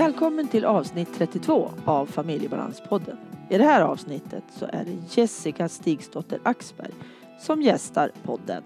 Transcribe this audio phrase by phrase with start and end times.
[0.00, 3.16] Välkommen till avsnitt 32 av Familjebalanspodden.
[3.50, 6.90] I det här avsnittet så är det Jessica Stigsdotter Axberg
[7.40, 8.62] som gästar podden.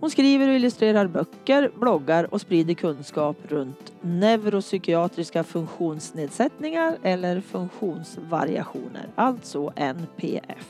[0.00, 9.72] Hon skriver och illustrerar böcker, bloggar och sprider kunskap runt neuropsykiatriska funktionsnedsättningar eller funktionsvariationer, alltså
[9.76, 10.68] NPF.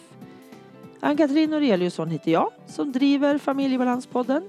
[1.00, 4.42] Ann-Katrin Noreliusson heter jag som driver Familjebalanspodden.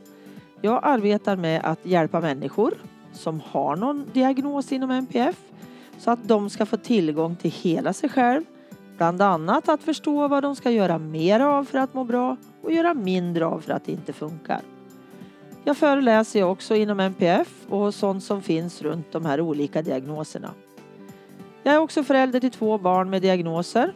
[0.61, 2.73] Jag arbetar med att hjälpa människor
[3.13, 5.37] som har någon diagnos inom NPF
[5.97, 8.43] så att de ska få tillgång till hela sig själv.
[8.97, 12.71] Bland annat att förstå vad de ska göra mer av för att må bra och
[12.71, 14.61] göra mindre av för att det inte funkar.
[15.63, 20.49] Jag föreläser också inom NPF och sånt som finns runt de här olika diagnoserna.
[21.63, 23.93] Jag är också förälder till två barn med diagnoser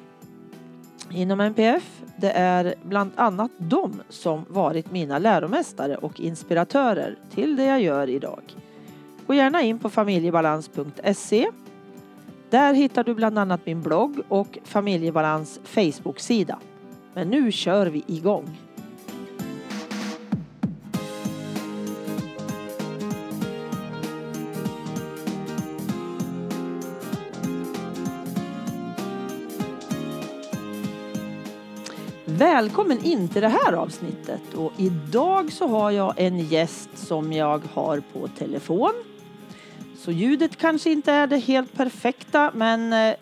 [1.11, 2.01] inom NPF.
[2.17, 8.09] Det är bland annat de som varit mina läromästare och inspiratörer till det jag gör
[8.09, 8.41] idag.
[9.27, 11.47] Gå gärna in på familjebalans.se.
[12.49, 16.59] Där hittar du bland annat min blogg och Familjebalans Facebook-sida.
[17.13, 18.57] Men nu kör vi igång!
[32.25, 37.61] Välkommen in till det här avsnittet och idag så har jag en gäst som jag
[37.73, 38.93] har på telefon.
[40.05, 43.15] Så ljudet kanske inte är det helt perfekta men eh,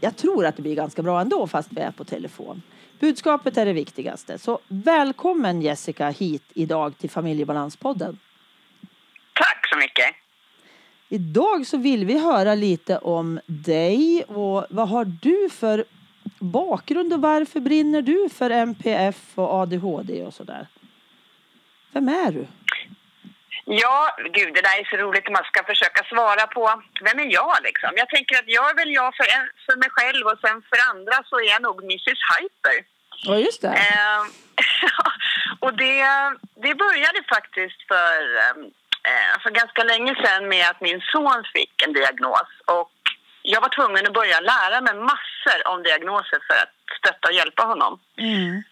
[0.00, 2.62] jag tror att det blir ganska bra ändå fast vi är på telefon.
[3.00, 4.38] Budskapet är det viktigaste.
[4.38, 8.18] Så välkommen Jessica hit idag till Familjebalanspodden.
[9.32, 10.14] Tack så mycket.
[11.08, 15.84] Idag så vill vi höra lite om dig och vad har du för
[16.38, 20.66] bakgrund och varför brinner du för MPF och ADHD och sådär?
[21.92, 22.46] Vem är du?
[23.66, 27.32] Ja, gud, det där är så roligt att man ska försöka svara på vem är
[27.32, 27.90] jag liksom?
[27.96, 30.78] Jag tänker att jag är väl jag för, en, för mig själv och sen för
[30.90, 32.76] andra så är jag nog Mrs Hyper.
[33.26, 33.68] Ja, just det.
[33.68, 34.22] Eh,
[35.64, 36.00] och det,
[36.64, 38.20] det började faktiskt för,
[39.10, 42.90] eh, för ganska länge sedan med att min son fick en diagnos och
[43.42, 47.62] jag var tvungen att börja lära mig massor om diagnoser för att stötta och hjälpa
[47.62, 48.00] honom.
[48.18, 48.62] Mm.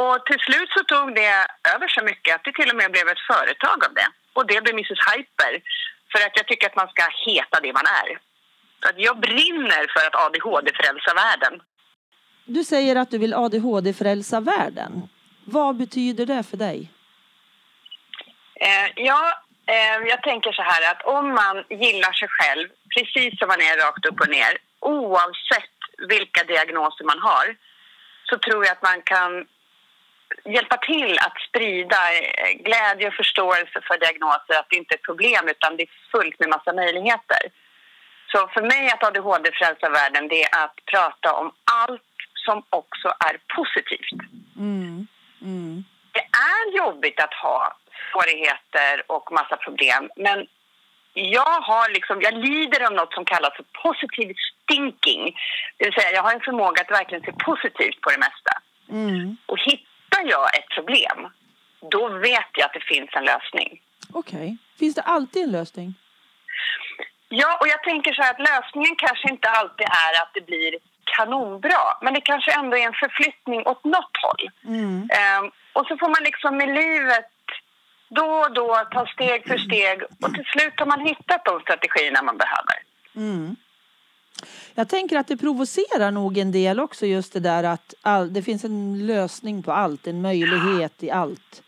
[0.00, 3.08] Och till slut så tog det över så mycket att det till och med blev
[3.08, 4.08] ett företag av det.
[4.32, 5.52] Och det blev Mrs Hyper.
[6.12, 8.08] För att jag tycker att man ska heta det man är.
[8.88, 11.62] Att jag brinner för att ADHD-frälsa världen.
[12.44, 15.08] Du säger att du vill ADHD-frälsa världen.
[15.44, 16.90] Vad betyder det för dig?
[18.54, 23.48] Eh, ja, eh, jag tänker så här att om man gillar sig själv precis som
[23.48, 25.78] man är rakt upp och ner oavsett
[26.08, 27.56] vilka diagnoser man har
[28.24, 29.46] så tror jag att man kan
[30.44, 35.10] hjälpa till att sprida eh, glädje och förståelse för diagnoser, att det inte är ett
[35.10, 37.42] problem utan det är fullt med massa möjligheter.
[38.32, 41.52] Så för mig att ADHD frälsa världen det är att prata om
[41.84, 42.02] allt
[42.34, 44.20] som också är positivt.
[44.56, 45.06] Mm.
[45.42, 45.84] Mm.
[46.12, 47.76] Det är jobbigt att ha
[48.12, 50.46] svårigheter och massa problem men
[51.14, 54.34] jag, har liksom, jag lider av något som kallas för positive
[54.68, 55.36] thinking.
[55.76, 58.52] Det vill säga jag har en förmåga att verkligen se positivt på det mesta.
[58.90, 59.36] Mm.
[59.46, 59.58] Och
[60.12, 61.28] hittar jag ett problem,
[61.90, 63.80] då vet jag att det finns en lösning.
[64.12, 64.38] Okej.
[64.38, 64.56] Okay.
[64.78, 65.94] Finns det alltid en lösning?
[67.28, 70.78] Ja, och jag tänker så här att lösningen kanske inte alltid är att det blir
[71.16, 71.84] kanonbra.
[72.02, 74.50] Men det kanske ändå är en förflyttning åt något håll.
[74.64, 75.08] Mm.
[75.20, 77.32] Um, och så får man liksom med livet
[78.08, 82.22] då och då ta steg för steg och till slut har man hittat de strategierna
[82.22, 82.76] man behöver.
[83.16, 83.56] Mm.
[84.74, 88.42] Jag tänker att det provocerar nog en del också just det där att all, det
[88.42, 91.62] finns en lösning på allt, en möjlighet i allt.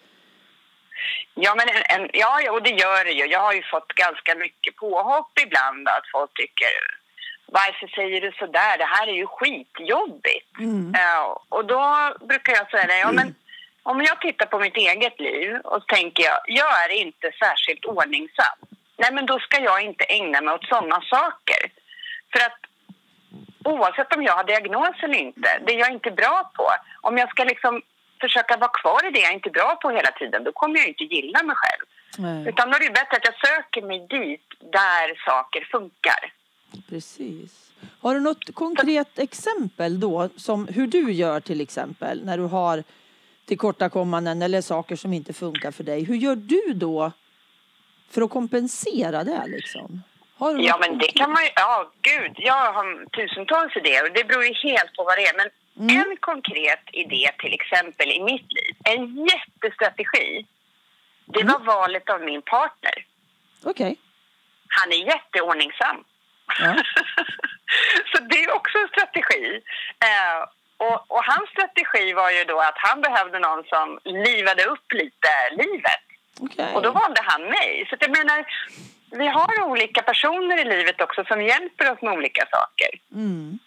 [1.34, 3.24] Ja, men en, en, ja, och det gör det ju.
[3.26, 6.68] Jag har ju fått ganska mycket påhopp ibland att folk tycker
[7.46, 8.78] varför säger du så där?
[8.78, 10.58] Det här är ju skitjobbigt.
[10.58, 10.86] Mm.
[10.88, 11.82] Uh, och då
[12.28, 13.34] brukar jag säga det, ja men
[13.82, 18.58] om jag tittar på mitt eget liv och tänker jag, jag är inte särskilt ordningsam.
[18.96, 21.62] Nej, men då ska jag inte ägna mig åt sådana saker.
[22.34, 22.60] För att
[23.64, 26.66] oavsett om jag har diagnos eller inte, det jag inte är bra på,
[27.00, 27.82] om jag ska liksom
[28.20, 30.88] försöka vara kvar i det jag inte är bra på hela tiden, då kommer jag
[30.88, 31.84] inte gilla mig själv.
[32.18, 32.48] Nej.
[32.48, 36.32] Utan då är det bättre att jag söker mig dit där saker funkar.
[36.88, 37.72] Precis.
[38.00, 42.84] Har du något konkret exempel då, som hur du gör till exempel, när du har
[43.44, 46.04] tillkortakommanden eller saker som inte funkar för dig.
[46.04, 47.12] Hur gör du då
[48.10, 50.02] för att kompensera det liksom?
[50.38, 51.50] Ja, men det kan man ju...
[51.56, 52.32] Ja, gud.
[52.36, 54.10] Jag har tusentals idéer.
[54.14, 55.36] Det beror ju helt på vad det är.
[55.36, 55.48] Men
[55.80, 56.10] Mm.
[56.10, 60.46] en konkret idé till exempel i mitt liv, en jättestrategi,
[61.26, 61.52] det Mm.
[61.52, 63.06] var valet av min partner.
[63.64, 63.96] Okej.
[64.68, 66.04] Han är jätteordningsam.
[66.60, 66.74] Ja.
[68.12, 69.60] så det är också en strategi.
[70.08, 74.92] Eh, och, och hans strategi var ju då att han behövde någon som livade upp
[74.92, 76.04] lite livet.
[76.40, 76.74] Okej.
[76.74, 77.86] Och då valde han mig.
[77.90, 78.44] Så jag menar,
[79.18, 82.88] vi har olika personer i livet också som hjälper oss med olika saker.
[83.14, 83.58] Mm.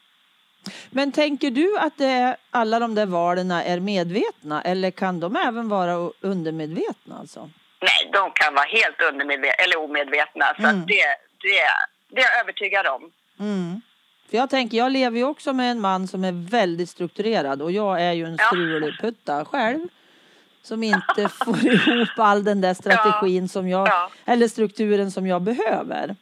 [0.90, 5.36] Men tänker du att det är, alla de där valen är medvetna eller kan de
[5.36, 7.50] även vara undermedvetna alltså?
[7.82, 10.46] Nej, de kan vara helt undermedvetna eller omedvetna.
[10.60, 10.86] Så Mm.
[10.86, 10.94] det,
[11.42, 11.62] det,
[12.10, 13.12] det är jag övertygad om.
[13.40, 13.82] Mm.
[14.30, 17.72] För jag tänker, jag lever ju också med en man som är väldigt strukturerad och
[17.72, 18.46] jag är ju en Ja.
[18.46, 19.88] strulputta själv.
[20.68, 24.10] Som inte får ihop all den där strategin som jag, Ja.
[24.26, 26.16] eller strukturen som jag behöver.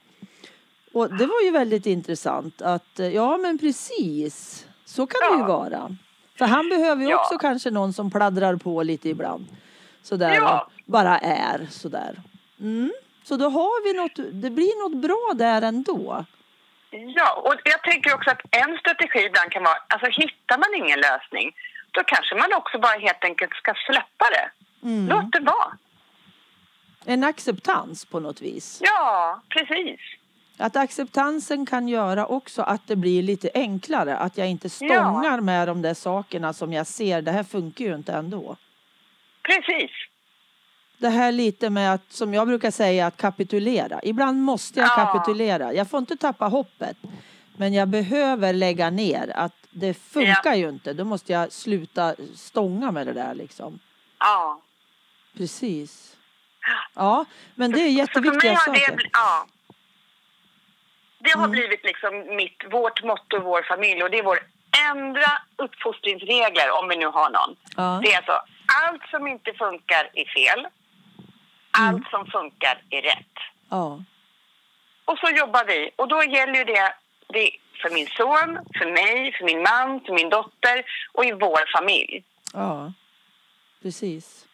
[0.94, 5.42] Och det var ju väldigt intressant att, eh, ja men precis, så kan det ju
[5.42, 5.48] Ja.
[5.58, 5.96] vara.
[6.38, 7.22] För han behöver ju Ja.
[7.22, 9.46] också kanske någon som pladdrar på lite ibland.
[10.04, 10.68] Sådär, Ja.
[10.86, 12.22] bara är sådär.
[12.60, 12.92] Mm.
[13.24, 16.26] Så då har vi något, det blir något bra där ändå.
[17.16, 21.00] Ja, och jag tänker också att en strategi ibland kan vara, alltså hittar man ingen
[21.00, 21.52] lösning,
[21.96, 24.50] då kanske man också bara helt enkelt ska släppa det.
[24.88, 25.08] Mm.
[25.08, 25.78] Låt det vara.
[27.06, 28.80] En acceptans på något vis.
[28.84, 30.00] Ja, precis.
[30.58, 34.18] Att acceptansen kan göra också att det blir lite enklare.
[34.18, 37.96] Att jag inte stångar med de där sakerna som jag ser, det här funkar ju
[37.96, 38.56] inte ändå.
[39.42, 39.92] Precis.
[40.98, 44.00] Det här lite med att, som jag brukar säga, att kapitulera.
[44.04, 44.96] Ibland måste jag Ja.
[45.14, 45.74] kapitulera.
[45.74, 46.98] Jag får inte tappa hoppet.
[47.58, 50.94] Men jag behöver lägga ner att det funkar ju inte.
[50.94, 53.80] Då måste jag sluta stånga med det där liksom.
[54.20, 54.62] Ja.
[55.38, 56.18] Precis.
[56.94, 57.26] Ja,
[57.56, 58.96] men det är Så för mig jätteviktiga har saker.
[58.98, 59.46] det, ja.
[61.20, 61.52] det har Mm.
[61.52, 64.40] blivit liksom mitt, vårt motto, vår familj och det är vår
[64.92, 67.56] ändra uppfostringsregler om vi nu har någon.
[67.78, 68.00] Ja.
[68.04, 68.40] Det är alltså
[68.84, 70.68] allt som inte funkar är fel.
[71.72, 73.36] Allt som funkar är rätt.
[73.70, 74.04] Ja.
[75.06, 75.90] Och så jobbar vi.
[75.96, 76.94] Och då gäller ju det,
[77.28, 77.50] det
[77.82, 82.24] för min son, för mig, för min man, för min dotter och i vår familj.
[82.54, 82.94] Ja,
[83.82, 84.46] precis.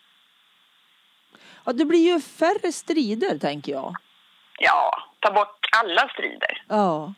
[1.65, 3.95] Ja, det blir ju färre strider tänker jag.
[4.59, 6.63] Ja, ta bort alla strider.
[6.67, 7.13] Ja,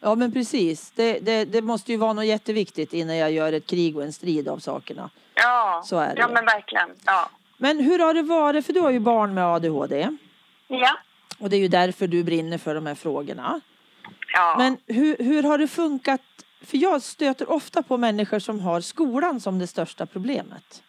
[0.00, 0.90] ja men precis.
[0.90, 4.12] Det, det, det måste ju vara något jätteviktigt innan jag gör ett krig och en
[4.12, 5.10] strid av sakerna.
[5.34, 6.90] Ja, Så är det ja men verkligen.
[7.06, 7.30] Ja.
[7.56, 8.66] Men hur har det varit?
[8.66, 10.08] För du har ju barn med ADHD
[10.68, 10.98] Ja.
[11.38, 13.60] och det är ju därför du brinner för de här frågorna.
[14.32, 14.54] Ja.
[14.58, 16.20] Men hur, hur har det funkat?
[16.64, 20.82] För jag stöter ofta på människor som har skolan som det största problemet.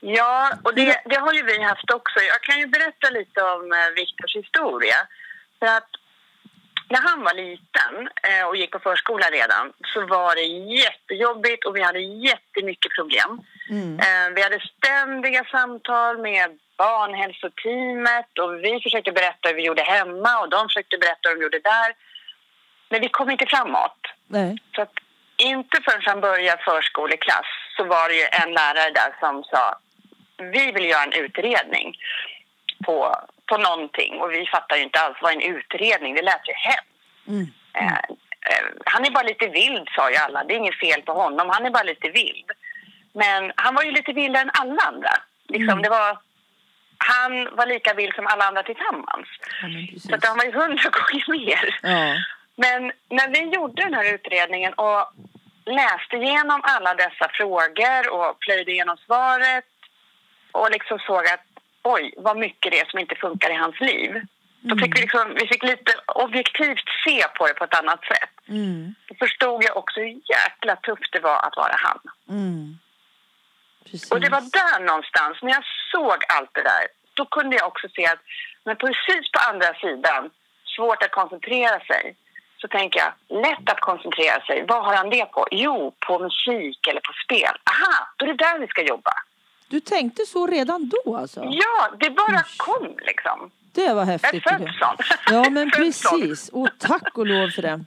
[0.00, 2.20] Ja, och det, det har ju vi haft också.
[2.20, 4.96] Jag kan ju berätta lite om eh, Viktors historia.
[5.58, 5.90] För att
[6.90, 7.94] när han var liten
[8.28, 10.46] eh, och gick på förskola redan så var det
[10.82, 13.40] jättejobbigt och vi hade jättemycket problem.
[13.70, 13.98] Mm.
[13.98, 20.40] Eh, vi hade ständiga samtal med barnhälsoteamet och vi försökte berätta hur vi gjorde hemma
[20.40, 21.90] och de försökte berätta hur de gjorde där.
[22.88, 24.00] Men vi kom inte framåt.
[24.26, 24.58] Nej.
[24.74, 24.94] Så att
[25.36, 29.78] inte förrän han började förskoleklass så var det ju en lärare där som sa
[30.40, 31.96] vi vill göra en utredning
[32.84, 33.16] på,
[33.50, 36.96] på någonting och vi fattar ju inte alls vad en utredning, det lät ju hemskt.
[37.28, 37.46] Mm.
[37.80, 38.02] Eh,
[38.50, 41.50] eh, han är bara lite vild sa ju alla, det är inget fel på honom,
[41.54, 42.50] han är bara lite vild.
[43.12, 45.14] Men han var ju lite vildare än alla andra.
[45.48, 45.82] Liksom, Mm.
[45.82, 46.18] det var,
[46.98, 49.28] han var lika vild som alla andra tillsammans.
[49.62, 50.00] Ja.
[50.00, 51.64] Så att han var ju hundra gånger mer.
[51.82, 52.14] Ja.
[52.64, 55.04] Men när vi gjorde den här utredningen och
[55.66, 59.64] läste igenom alla dessa frågor och plöjde igenom svaret
[60.52, 61.49] och liksom såg att
[61.82, 64.20] oj, vad mycket det är som inte funkar i hans liv.
[64.60, 68.48] Då fick vi, liksom, vi fick lite objektivt se på det på ett annat sätt.
[68.48, 68.94] Mm.
[69.08, 72.00] Då förstod jag också hur jäkla tufft det var att vara han.
[72.28, 72.78] Mm.
[74.10, 77.88] Och det var där någonstans, när jag såg allt det där, då kunde jag också
[77.88, 78.22] se att
[78.64, 80.30] men precis på andra sidan,
[80.76, 82.16] svårt att koncentrera sig,
[82.60, 83.12] så tänker jag,
[83.46, 84.64] lätt att koncentrera sig.
[84.68, 85.46] Vad har han det på?
[85.50, 87.54] Jo, på musik eller på spel.
[87.70, 89.12] Aha, då är det där vi ska jobba.
[89.70, 91.40] Du tänkte så redan då alltså?
[91.44, 93.50] Ja, det bara kom liksom.
[93.72, 94.42] Det var Jag är häftigt.
[94.42, 94.96] född sån.
[95.30, 96.48] Ja men precis.
[96.48, 97.84] Och tack och lov för det.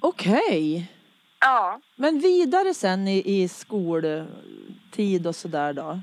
[0.00, 0.92] Okej.
[1.40, 1.80] Ja.
[1.96, 6.00] Men vidare sen i, i skoltid och sådär då?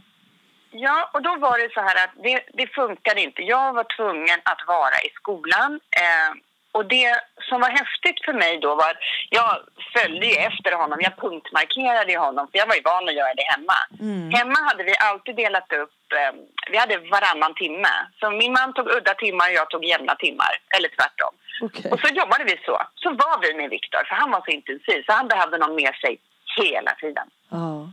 [0.71, 3.41] Ja, och då var det så här att det, det funkade inte.
[3.41, 5.73] Jag var tvungen att vara i skolan.
[5.73, 6.35] Eh,
[6.75, 7.09] och det
[7.49, 9.51] som var häftigt för mig då var att jag
[9.95, 10.97] följde ju efter honom.
[11.01, 13.77] Jag punktmarkerade ju honom, för jag var ju van att göra det hemma.
[13.99, 14.31] Mm.
[14.37, 16.33] Hemma hade vi alltid delat upp, eh,
[16.71, 17.93] vi hade varannan timme.
[18.19, 21.33] Så min man tog udda timmar och jag tog jämna timmar, eller tvärtom.
[21.61, 21.91] Okej.
[21.91, 22.77] Och så jobbade vi så.
[22.95, 25.03] Så var vi med Viktor, för han var så intensiv.
[25.05, 26.13] Så han behövde någon med sig
[26.59, 27.27] hela tiden.
[27.49, 27.89] Ja.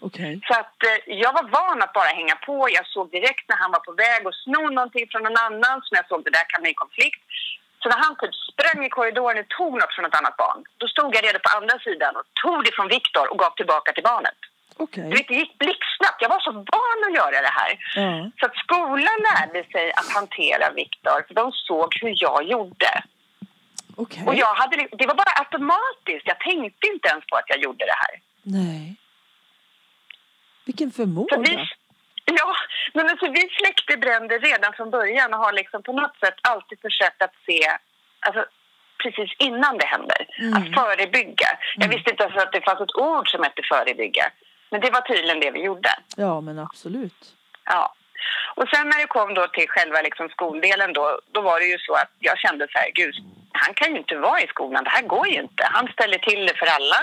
[0.00, 0.40] Okej.
[0.48, 2.68] Så att eh, jag var van att bara hänga på.
[2.78, 5.94] Jag såg direkt när han var på väg att sno någonting från någon annan som
[5.98, 7.22] jag såg det där kan bli konflikt.
[7.80, 10.86] Så när han typ sprang i korridoren och tog något från ett annat barn, då
[10.88, 14.02] stod jag redo på andra sidan och tog det från Viktor och gav tillbaka till
[14.12, 14.38] barnet.
[15.14, 16.22] Vet, det gick blixtsnabbt.
[16.24, 17.70] Jag var så van att göra det här.
[18.02, 18.30] Ja.
[18.38, 22.92] Så att skolan lärde sig att hantera Viktor, för de såg hur jag gjorde.
[23.96, 24.22] Okej.
[24.26, 26.26] Och jag hade, det var bara automatiskt.
[26.32, 28.14] Jag tänkte inte ens på att jag gjorde det här.
[28.42, 28.96] Nej.
[30.66, 31.36] Vilken förmåga.
[31.38, 31.54] vi,
[32.24, 32.56] ja,
[32.94, 36.78] men alltså, vi släckte bränder redan från början och har liksom på något sätt alltid
[36.80, 37.60] försökt att se
[38.26, 38.44] alltså,
[39.02, 40.20] precis innan det händer.
[40.38, 40.54] Mm.
[40.54, 41.48] Att förebygga.
[41.76, 44.26] Jag visste inte ens att det fanns ett ord som hette förebygga.
[44.70, 45.90] Men det var tydligen det vi gjorde.
[46.16, 47.22] Ja, men absolut.
[47.64, 47.94] Ja.
[48.54, 51.78] Och sen när det kom då till själva liksom skoldelen då, då var det ju
[51.78, 53.14] så att jag kände så här, gud,
[53.52, 55.68] han kan ju inte vara i skolan, det här går ju inte.
[55.72, 57.00] Han ställer till det för alla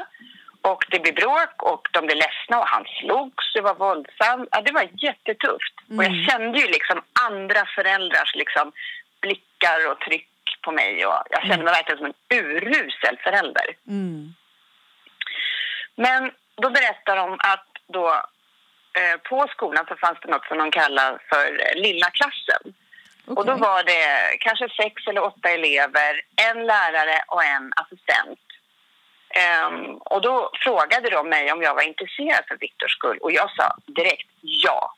[0.69, 4.49] och det blir bråk och de blir ledsna och han slogs, det var våldsamt.
[4.51, 5.75] Ja, det var jättetufft.
[5.97, 6.25] Och jag Mm.
[6.25, 8.71] kände ju liksom andra föräldrars liksom
[9.21, 10.29] blickar och tryck
[10.61, 13.65] på mig och jag kände mig verkligen som en urusel förälder.
[13.87, 14.33] Mm.
[15.95, 18.07] Men då berättar de att då
[18.99, 22.73] eh, på skolan så fanns det något som de kallar för eh, lilla klassen.
[23.25, 28.39] Och då var det kanske sex eller åtta elever, en lärare och en assistent.
[29.33, 33.49] Ehm, och då frågade de mig om jag var intresserad för Viktors skull och jag
[33.57, 34.93] sa direkt ja.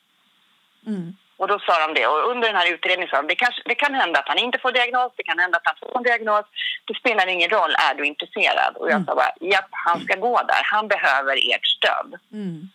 [0.88, 1.16] Mm.
[1.38, 2.08] Och då sa de det.
[2.08, 4.60] Och under den här utredningen sa de det, kanske, det kan hända att han inte
[4.60, 6.46] får diagnos, det kan hända att han får en diagnos.
[6.86, 8.76] Det spelar ingen roll, är du intresserad?
[8.78, 9.06] Och jag Mm.
[9.06, 10.62] sa bara, japp, han ska gå där.
[10.64, 12.20] Han behöver ert stöd.
[12.32, 12.70] Mm.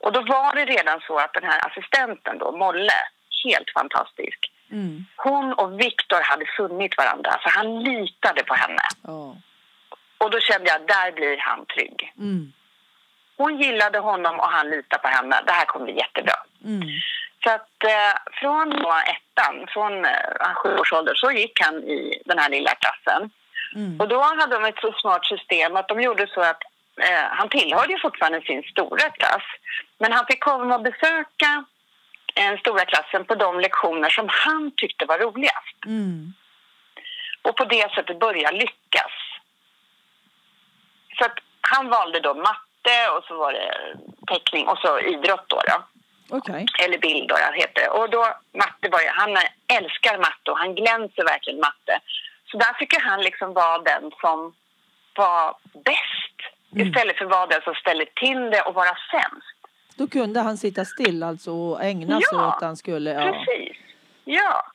[0.00, 2.92] Och då var det redan så att den här assistenten då, Molle,
[3.44, 4.50] helt fantastisk.
[4.70, 5.04] Mm.
[5.16, 8.82] Hon och Viktor hade funnit varandra, så han litade på henne.
[9.02, 9.36] Ja.
[10.24, 12.12] Och då kände jag, där blir han trygg.
[12.18, 12.52] Mm.
[13.36, 15.42] Hon gillade honom och han litade på henne.
[15.46, 16.38] Det här kommer bli jättebra.
[16.64, 16.88] Mm.
[17.44, 22.22] Så att eh, från då ettan, från eh, sju års ålder, så gick han i
[22.24, 23.30] den här lilla klassen.
[23.74, 24.00] Mm.
[24.00, 26.62] Och då hade de ett så smart system att de gjorde så att
[27.00, 29.42] eh, han tillhörde ju fortfarande sin stora klass.
[29.98, 31.64] Men han fick komma och besöka
[32.34, 35.78] den stora klassen på de lektioner som han tyckte var roligast.
[35.86, 36.34] Mm.
[37.42, 39.12] Och på det sättet börja lyckas.
[41.18, 45.60] Så att han valde då matte och så var det teckning och så idrott då.
[45.68, 45.82] då.
[46.36, 46.66] Okej.
[46.84, 47.88] Eller bild då, heter det.
[47.88, 49.36] Och då, matte var ju, han
[49.78, 52.00] älskar matte och han glänser verkligen matte.
[52.50, 54.54] Så där fick han liksom vara den som
[55.16, 55.54] var
[55.84, 56.30] bäst
[56.76, 56.86] Mm.
[56.88, 59.56] istället för att vara den som ställer till det och vara sämst.
[59.96, 63.10] Då kunde han sitta still alltså och ägna sig Ja, åt han skulle.
[63.10, 63.32] Ja.
[63.32, 63.76] Precis.
[64.24, 64.66] Ja.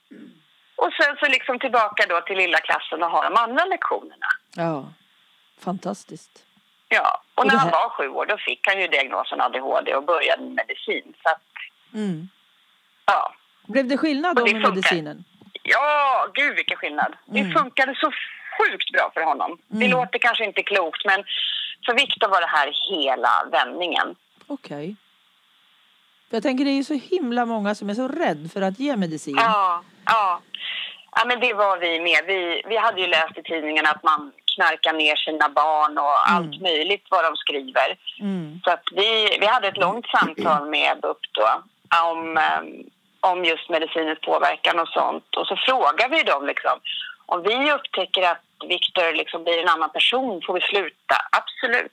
[0.75, 4.27] Och sen så liksom tillbaka då till lilla klassen och ha de andra lektionerna.
[4.55, 4.85] ja.
[5.59, 6.45] Fantastiskt.
[6.89, 10.03] Ja, och när det han var sju år då fick han ju diagnosen ADHD och
[10.03, 11.13] började med medicin.
[11.23, 11.41] Så att,
[11.93, 12.29] Mm.
[13.05, 13.33] ja.
[13.67, 14.75] Blev det skillnad då det med funkar.
[14.75, 15.23] medicinen?
[15.63, 17.15] Ja, gud vilken skillnad.
[17.25, 17.51] Det Mm.
[17.53, 18.11] funkade så
[18.57, 19.57] sjukt bra för honom.
[19.67, 19.91] Det Mm.
[19.97, 21.23] låter kanske inte klokt men
[21.85, 24.15] för Viktor var det här hela vändningen.
[24.47, 24.95] Okej.
[26.29, 28.79] För jag tänker det är ju så himla många som är så rädd för att
[28.79, 29.35] ge medicin.
[29.37, 30.41] Ja, ja.
[31.15, 32.25] Ja, men det var vi med.
[32.27, 36.35] Vi, vi hade ju läst i tidningen att man knarkar ner sina barn och Mm.
[36.35, 37.89] allt möjligt vad de skriver.
[38.19, 38.61] Mm.
[38.63, 41.47] Så att vi, vi hade ett långt samtal med BUP då
[42.09, 42.61] om, eh,
[43.31, 45.35] om just medicinens påverkan och sånt.
[45.37, 46.79] Och så frågade vi dem liksom,
[47.25, 51.15] om vi upptäcker att Viktor liksom blir en annan person, får vi sluta?
[51.39, 51.91] Absolut.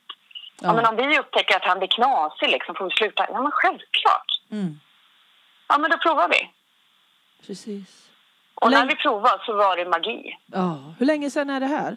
[0.61, 0.67] Ja.
[0.69, 0.73] Ja.
[0.75, 3.27] men om vi upptäcker att han blir knasig, liksom, får vi sluta?
[3.33, 4.31] Ja, men självklart.
[4.53, 4.81] Mm.
[5.69, 6.51] Ja, men då provar vi.
[7.47, 8.03] Precis.
[8.55, 10.39] Och när vi provade så var det magi.
[10.47, 10.95] Ja.
[10.99, 11.97] Hur länge sedan är det här?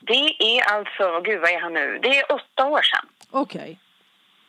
[0.00, 1.98] Det är alltså, gud vad är han nu?
[2.02, 3.08] Det är åtta år sedan.
[3.30, 3.78] Okej.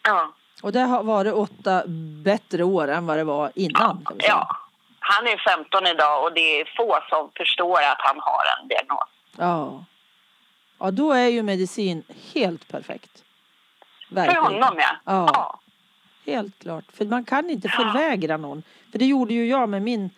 [0.03, 0.33] Ja.
[0.63, 1.83] Och det har varit åtta
[2.23, 4.05] bättre år än vad det var innan?
[4.05, 4.17] Säga.
[4.27, 4.57] ja.
[4.99, 9.09] Han är 15 idag och det är få som förstår att han har en diagnos.
[9.37, 9.85] Ja.
[10.79, 13.23] Ja, då är ju medicin helt perfekt.
[14.09, 14.43] För Verkligen.
[14.43, 14.95] honom ja.
[15.05, 15.29] Ja.
[15.33, 15.59] ja.
[16.31, 16.85] Helt klart.
[16.93, 17.83] För man kan inte Ja.
[17.83, 18.63] förvägra någon.
[18.91, 20.09] För det gjorde ju jag med min,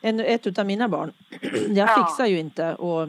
[0.00, 1.12] en, ett av mina barn.
[1.68, 2.06] Jag Ja.
[2.08, 3.08] fixar ju inte att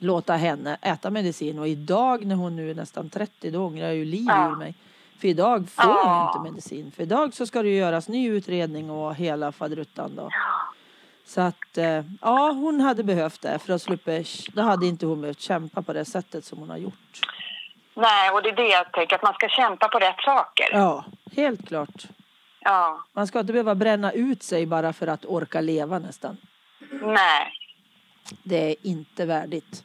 [0.00, 1.58] låta henne äta medicin.
[1.58, 4.50] Och idag när hon nu är nästan 30 då ångrar jag ju livet Ja.
[4.52, 4.74] ur mig.
[5.20, 6.32] För idag får hon Ja.
[6.36, 6.92] inte medicin.
[6.96, 10.30] För idag så ska det göras ny utredning och hela faderuttan då.
[11.24, 14.10] Så att eh, ja, hon hade behövt det för att slippa,
[14.52, 17.20] då hade inte hon behövt kämpa på det sättet som hon har gjort.
[17.94, 20.68] Nej, och det är det jag tänker, att man ska kämpa på rätt saker.
[20.72, 21.04] Ja,
[21.36, 22.04] helt klart.
[22.60, 23.04] Ja.
[23.12, 26.36] Man ska inte behöva bränna ut sig bara för att orka leva nästan.
[27.02, 27.52] Nej.
[28.42, 29.84] Det är inte värdigt.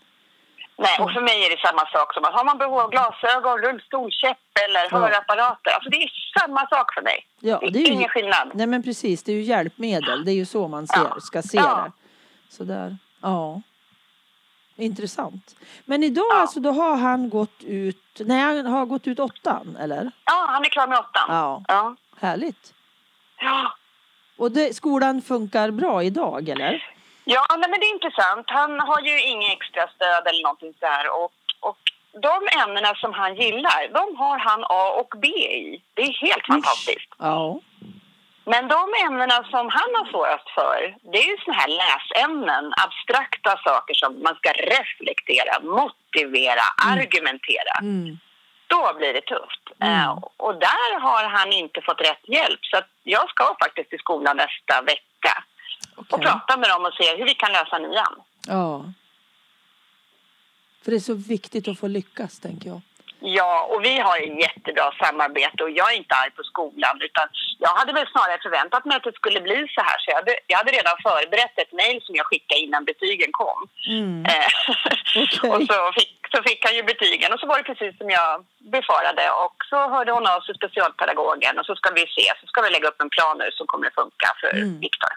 [0.77, 3.57] Nej, och för mig är det samma sak som att har man behov av glasögon,
[3.61, 4.97] rullstolkäpp eller Ja.
[4.97, 5.71] hörapparater.
[5.71, 7.27] Alltså det är samma sak för mig.
[7.39, 8.51] Ja, det är, det är ju- ingen skillnad.
[8.53, 10.25] Nej men precis, det är ju hjälpmedel.
[10.25, 11.15] Det är ju så man ser, Ja.
[11.19, 11.83] ska se Ja.
[11.85, 11.91] det.
[12.55, 12.97] Sådär.
[13.21, 13.61] Ja.
[14.75, 15.55] Intressant.
[15.85, 16.35] Men idag Ja.
[16.41, 20.11] alltså, då har han gått ut, nej han har gått ut åttan eller?
[20.25, 21.25] Ja, han är klar med åttan.
[21.29, 21.95] Ja, Ja.
[22.19, 22.73] härligt.
[23.39, 23.71] Ja,
[24.37, 26.94] Och det, skolan funkar bra idag eller?
[27.25, 28.45] Ja nej, men det är intressant.
[28.49, 31.05] Han har ju inget extra stöd eller någonting så här.
[31.19, 31.77] Och, och
[32.21, 35.81] de ämnena som han gillar, de har han A och B i.
[35.93, 37.11] Det är helt fantastiskt.
[37.17, 37.59] Ja.
[38.45, 43.59] Men de ämnena som han har svårast för, det är ju såna här läsämnen, abstrakta
[43.63, 47.75] saker som man ska reflektera, motivera, argumentera.
[47.81, 48.17] Mm.
[48.67, 49.65] Då blir det tufft.
[49.79, 49.93] Mm.
[49.93, 52.59] Eh, och där har han inte fått rätt hjälp.
[52.61, 55.43] Så jag ska faktiskt till skolan nästa vecka
[55.95, 56.25] och Okej.
[56.25, 58.15] prata med dem och se hur vi kan lösa nian.
[58.47, 58.85] Ja.
[60.83, 62.81] För det är så viktigt att få lyckas tänker jag.
[63.19, 67.27] Ja, och vi har ett jättebra samarbete och jag är inte arg på skolan utan
[67.59, 70.33] jag hade väl snarare förväntat mig att det skulle bli så här så jag hade,
[70.47, 73.59] jag hade redan förberett ett mejl som jag skickade innan betygen kom.
[73.87, 74.25] Mm.
[74.25, 74.49] Eh,
[75.23, 75.49] Okej.
[75.51, 78.45] och så fick, så fick han ju betygen och så var det precis som jag
[78.75, 82.61] befarade och så hörde hon av sig specialpedagogen och så ska vi se, så ska
[82.61, 84.79] vi lägga upp en plan nu som kommer att funka för Mm.
[84.79, 85.13] Viktor.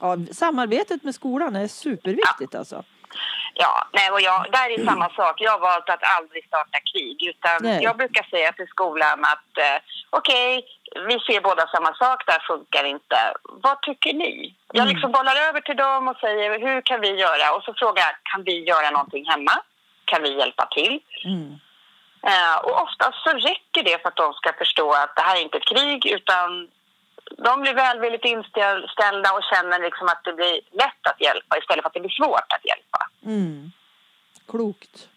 [0.00, 2.84] Ja, samarbetet med skolan är superviktigt alltså.
[3.54, 5.40] Ja, nej, och jag, där är samma sak.
[5.40, 7.22] Jag har valt att aldrig starta krig.
[7.22, 7.82] Utan Nej.
[7.82, 9.76] jag brukar säga till skolan att eh,
[10.10, 10.64] okej,
[11.08, 13.16] vi ser båda samma sak, det här funkar inte.
[13.44, 14.54] Vad tycker ni?
[14.72, 14.94] Jag Mm.
[14.94, 17.52] liksom bollar över till dem och säger hur kan vi göra?
[17.56, 19.52] Och så frågar jag, kan vi göra någonting hemma?
[20.04, 21.00] Kan vi hjälpa till?
[21.24, 21.54] Mm.
[22.22, 25.40] Eh, och oftast så räcker det för att de ska förstå att det här är
[25.42, 26.68] inte ett krig utan
[27.38, 31.88] de blir välvilligt inställda och känner liksom att det blir lätt att hjälpa istället för
[31.88, 33.08] att det blir svårt att hjälpa.
[33.26, 33.72] Mm.
[34.48, 35.08] Klokt.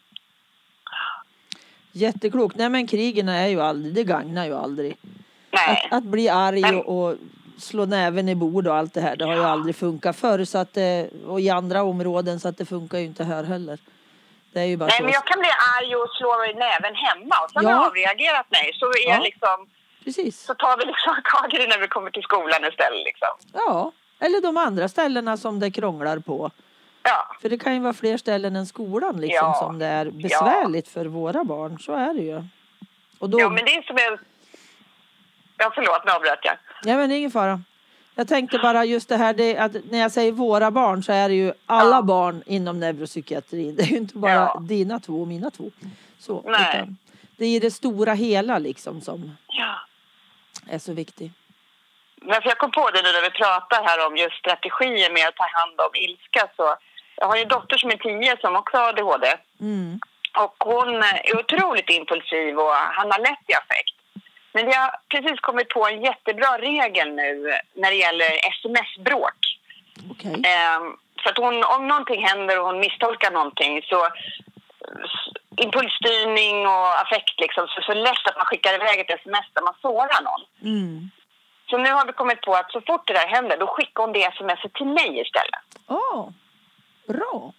[1.92, 2.56] Jätteklokt.
[2.56, 4.98] Nej men krigen är ju aldrig, det gagnar ju aldrig.
[5.52, 5.88] Nej.
[5.92, 7.16] Att, att bli arg Men- och, och
[7.60, 10.58] slå näven i bord och allt det här, det har ju aldrig funkat förr så
[10.58, 13.80] att det, och i andra områden så att det funkar ju inte här heller.
[14.54, 15.04] Det är ju bara Nej, så.
[15.04, 15.50] men jag kan bli
[15.80, 17.70] arg och slå näven hemma och sen Ja.
[17.70, 19.14] har jag avreagerat mig så, är Ja.
[19.14, 19.68] jag liksom,
[20.04, 20.40] Precis.
[20.46, 23.04] så tar vi liksom tag i det när vi kommer till skolan istället.
[23.06, 23.28] Liksom.
[23.54, 23.92] Ja.
[24.20, 26.52] Eller de andra ställena som det krånglar på.
[27.04, 27.36] Ja.
[27.42, 29.60] För det kan ju vara fler ställen än skolan liksom Ja.
[29.64, 31.80] som det är besvärligt för våra barn.
[31.80, 32.44] Så är det ju.
[33.20, 34.18] Och då, ja, men det är som en...
[35.58, 36.56] Ja, förlåt, nu avbröt jag.
[36.84, 37.62] Ja men det är ingen fara.
[38.16, 41.30] Jag tänkte bara just det här det, att när jag säger våra barn så är
[41.30, 42.02] det ju alla Ja.
[42.02, 43.76] barn inom neuropsykiatrin.
[43.78, 44.58] Det är ju inte bara Ja.
[44.62, 45.72] dina två och mina två.
[46.20, 46.88] Så, Nej.
[47.38, 49.43] det är det stora hela liksom som Ja.
[50.70, 51.32] Är så viktigt.
[52.22, 55.28] Men för jag kom på det nu när vi pratar här om just strategier med
[55.28, 56.48] att ta hand om ilska.
[56.56, 56.76] Så
[57.16, 59.28] jag har ju en dotter som är tio som också har ADHD.
[59.62, 60.00] Mm.
[60.38, 63.96] Och hon är otroligt impulsiv och han har lätt i affekt.
[64.54, 69.40] Men vi har precis kommit på en jättebra regel nu när det gäller sms-bråk.
[70.12, 70.32] Okej.
[70.32, 74.08] Ehm, för att hon, om någonting händer och hon misstolkar någonting så
[75.58, 79.76] impulsstyrning och affekt liksom, så, så lätt att man skickar iväg ett sms där man
[79.82, 80.44] sårar någon.
[80.72, 81.10] Mm.
[81.70, 84.14] Så nu har vi kommit på att så fort det där händer då skickar hon
[84.14, 85.66] det smset till mig istället.
[85.88, 86.24] Ah,
[87.08, 87.54] bra.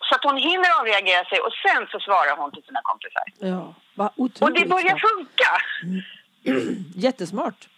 [0.00, 3.24] Så att hon hinner avreagera sig och sen så svarar hon till sina kompisar.
[3.38, 5.50] Ja, vad Och otroligt det börjar funka!
[6.96, 7.68] Jättesmart.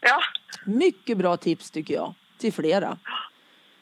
[0.00, 0.20] Ja.
[0.66, 2.14] Mycket bra tips tycker jag.
[2.38, 2.98] Till flera.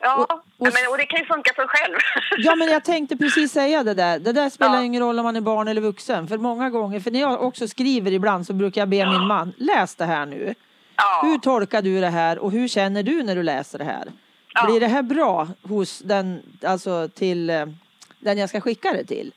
[0.03, 1.95] Ja, Och- och- men, och det kan ju funka för själv.
[2.39, 4.19] Ja men jag tänkte precis säga det där.
[4.19, 4.83] Det där spelar Ja.
[4.83, 6.29] ingen roll om man är barn eller vuxen.
[6.29, 9.53] För många gånger, för när jag också skriver ibland så brukar jag be min man,
[9.57, 10.55] läs det här nu.
[10.97, 11.21] ja.
[11.29, 14.05] Hur tolkar du det här och hur känner du när du läser det här?
[14.55, 14.67] Ja.
[14.67, 17.67] Blir det här bra hos den, alltså till eh,
[18.21, 19.33] den jag ska skicka det till?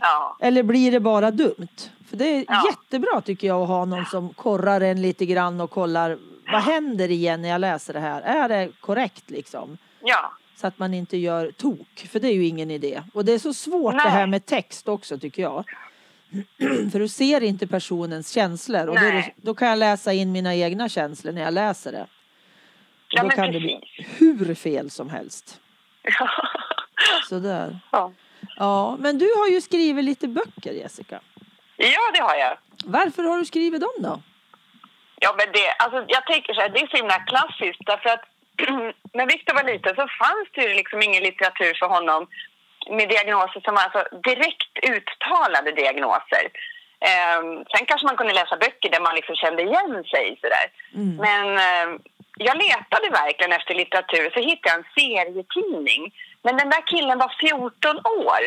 [0.00, 0.36] ja.
[0.40, 1.68] Eller blir det bara dumt?
[2.10, 2.62] För det är Ja.
[2.70, 6.18] jättebra tycker jag att ha någon som korrar en lite grann och kollar
[6.52, 8.20] vad händer igen när jag läser det här?
[8.22, 9.78] Är det korrekt liksom?
[10.00, 10.32] Ja.
[10.56, 13.02] Så att man inte gör tok, för det är ju ingen idé.
[13.14, 14.12] Och det är så svårt det Nej.
[14.12, 15.64] här med text också tycker jag.
[16.92, 20.54] för du ser inte personens känslor och då, det, då kan jag läsa in mina
[20.54, 22.06] egna känslor när jag läser det.
[23.08, 23.80] Ja, då kan det bli
[24.18, 25.60] hur fel som helst.
[27.28, 27.78] Sådär.
[27.92, 28.12] ja.
[28.56, 31.20] Ja, men du har ju skrivit lite böcker Jessica.
[31.76, 32.58] ja, det har jag.
[32.84, 34.22] Varför har du skrivit dem då?
[35.20, 38.24] Ja, men det, alltså, jag tänker så här, det är så himla klassiskt därför att
[39.18, 42.26] när Victor var liten så fanns det ju liksom ingen litteratur för honom
[42.90, 46.44] med diagnoser som var alltså direkt uttalade diagnoser.
[47.00, 50.66] Ehm, sen kanske man kunde läsa böcker där man liksom kände igen sig sådär.
[50.94, 51.16] Mm.
[51.26, 51.98] Men ehm,
[52.38, 56.14] jag letade verkligen efter litteratur så hittade jag en serietidning.
[56.42, 58.42] Men den där killen var 14 år.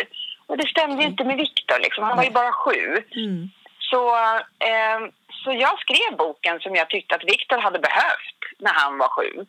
[0.48, 2.04] Och det stämde ju inte med Viktor, liksom.
[2.04, 3.04] han var ju bara sju.
[3.16, 3.50] Mm.
[3.80, 4.16] Så,
[4.70, 5.00] eh,
[5.44, 9.46] så jag skrev boken som jag tyckte att Viktor hade behövt när han var sju.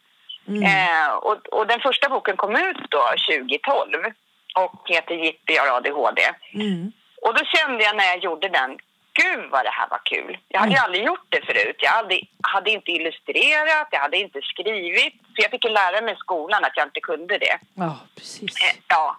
[0.49, 0.63] Mm.
[0.63, 4.13] Eh, och, och den första boken kom ut då 2012
[4.57, 6.23] och heter Jippi har ADHD.
[6.55, 6.93] Mm.
[7.23, 8.79] Och då kände jag när jag gjorde den,
[9.23, 10.39] gud vad det här var kul.
[10.49, 10.85] Jag hade Mm.
[10.85, 11.77] aldrig gjort det förut.
[11.79, 15.15] Jag hade, hade inte illustrerat, jag hade inte skrivit.
[15.35, 17.59] För jag fick ju lära mig i skolan att jag inte kunde det.
[17.75, 18.43] Ja, precis.
[18.63, 19.17] Eh, Ja,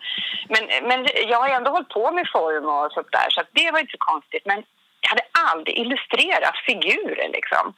[0.50, 3.72] men, men jag har ändå hållit på med form och sånt där så att det
[3.72, 4.46] var inte så konstigt.
[4.46, 4.64] Men
[5.02, 7.74] jag hade aldrig illustrerat figurer liksom.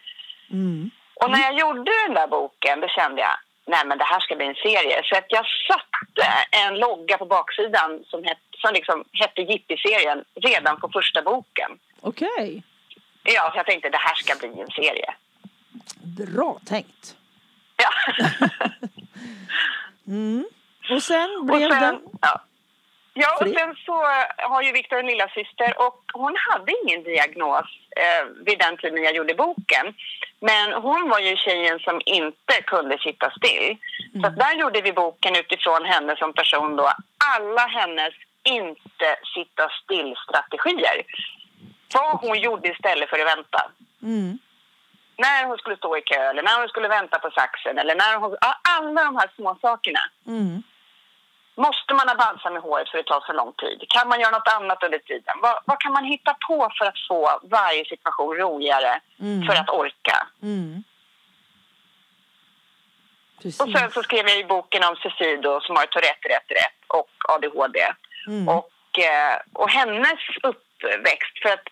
[0.52, 0.92] Mm.
[1.15, 4.36] Och när jag gjorde den där boken då kände jag nej men det här ska
[4.36, 5.01] bli en serie.
[5.04, 10.80] Så att jag satte en logga på baksidan som, het, som liksom hette Jippi-serien redan
[10.80, 11.71] på första boken.
[12.01, 12.63] Okej,
[13.23, 15.13] Ja, så jag tänkte det här ska bli en serie.
[16.01, 17.15] bra tänkt.
[17.78, 18.15] Ja.
[20.08, 20.45] Mm.
[20.91, 21.99] Och sen och blev sen, det...
[22.21, 22.41] ja.
[23.17, 23.95] Ja, och sen så
[24.38, 29.04] har ju Viktor en lilla syster och hon hade ingen diagnos eh, vid den tiden
[29.04, 29.93] jag gjorde boken.
[30.39, 33.78] Men hon var ju tjejen som inte kunde sitta still.
[34.21, 36.91] Så att där gjorde vi boken utifrån henne som person då.
[37.36, 41.04] Alla hennes inte sitta still-strategier.
[41.93, 43.71] Vad hon gjorde istället för att vänta.
[44.04, 44.39] Mm.
[45.17, 48.17] När hon skulle stå i kö eller när hon skulle vänta på saxen eller när
[48.19, 48.38] hon...
[48.80, 49.99] Alla de här små sakerna.
[50.28, 50.63] Mm.
[51.56, 53.86] Måste man ha balsam i håret för att det tar för lång tid?
[53.89, 55.36] Kan man göra något annat under tiden?
[55.41, 59.48] Vad, vad kan man hitta på för att få varje situation roligare Mm.
[59.48, 60.28] för att orka?
[60.41, 60.84] Mm.
[63.60, 66.80] Och sen så skrev jag i boken om Cecile då, som har Tourette, rätt, rätt
[66.88, 67.80] och ADHD.
[68.28, 68.48] Mm.
[68.48, 71.39] Och, eh, och hennes uppväxt.
[71.41, 71.68] För att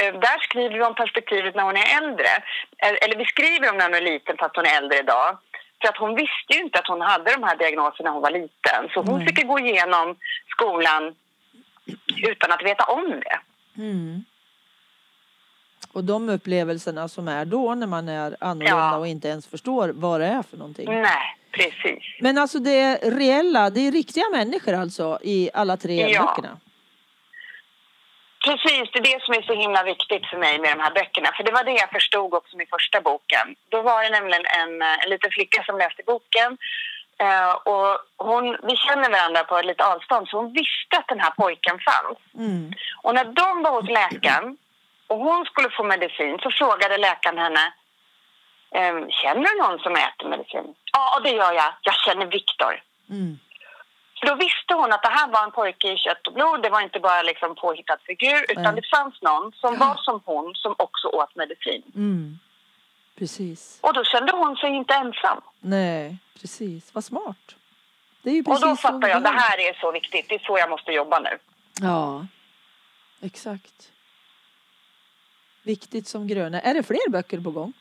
[0.00, 2.28] eh, där skriver vi om perspektivet när hon är äldre.
[2.78, 5.38] Eh, Eller vi skriver om när hon är liten fast hon är äldre idag.
[5.84, 8.30] För att hon visste ju inte att hon hade de här diagnoserna när hon var
[8.30, 8.88] liten.
[8.94, 9.26] Så hon Nej.
[9.34, 10.16] fick gå igenom
[10.48, 11.14] skolan
[12.30, 13.38] utan att veta om det.
[13.82, 14.24] Mm.
[15.92, 18.96] Och de upplevelserna som är då när man är annorlunda Ja.
[18.96, 20.86] och inte ens förstår vad det är för någonting.
[20.90, 22.02] Nej, precis.
[22.20, 26.22] Men alltså det är reella, det är riktiga människor alltså i alla tre Ja.
[26.36, 26.56] böckerna?
[28.44, 31.30] Precis, det är det som är så himla viktigt för mig med de här böckerna.
[31.36, 33.46] För det var det jag förstod också med första boken.
[33.68, 36.58] Då var det nämligen en, eh, en liten flicka som läste boken.
[37.18, 41.20] Eh, och hon, vi känner varandra på ett lite avstånd så hon visste att den
[41.20, 42.18] här pojken fanns.
[42.34, 42.72] Mm.
[43.02, 44.56] Och när de var hos läkaren
[45.06, 47.72] och hon skulle få medicin så frågade läkaren henne
[48.74, 50.74] ehm, Känner du någon som äter medicin?
[50.92, 51.72] Ja, det gör jag.
[51.82, 52.82] Jag känner Viktor.
[53.10, 53.38] Mm.
[54.24, 56.62] För då visste hon att det här var en pojke i kött och blod.
[56.62, 58.74] Det var inte bara liksom påhittad figur utan Nej.
[58.74, 61.82] det fanns någon som var som hon som också åt medicin.
[61.94, 62.38] Mm.
[63.18, 63.78] Precis.
[63.80, 65.40] Och då kände hon sig inte ensam.
[65.60, 66.94] Nej, precis.
[66.94, 67.54] Vad smart.
[68.22, 70.28] Det är ju Och precis då så fattar jag, det här är så viktigt.
[70.28, 71.38] Det är så jag måste jobba nu.
[71.80, 72.26] Ja,
[73.20, 73.92] exakt.
[75.62, 76.60] Viktigt som gröna.
[76.60, 77.72] Är det fler böcker på gång?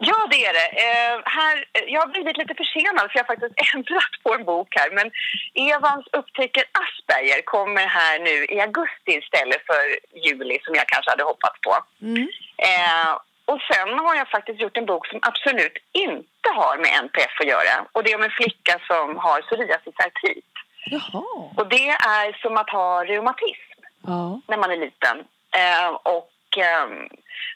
[0.00, 0.68] Ja, det är det.
[0.86, 4.68] Eh, här, jag har blivit lite försenad för jag har faktiskt ändrat på en bok
[4.70, 4.90] här.
[4.90, 5.10] Men
[5.54, 9.82] Evans upptäcker Asperger kommer här nu i augusti istället för
[10.26, 11.76] juli som jag kanske hade hoppats på.
[12.02, 12.28] Mm.
[12.68, 13.12] Eh,
[13.44, 17.46] och sen har jag faktiskt gjort en bok som absolut inte har med NPF att
[17.46, 17.74] göra.
[17.92, 20.52] Och det är om en flicka som har psoriasisartrit.
[20.90, 21.50] Jaha.
[21.56, 24.40] Och det är som att ha reumatism Ja.
[24.48, 25.18] när man är liten.
[25.60, 27.08] Eh, och, ehm,